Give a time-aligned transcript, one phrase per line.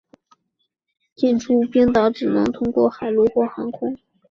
[1.13, 3.95] 进出冰岛只能通过海路或航空。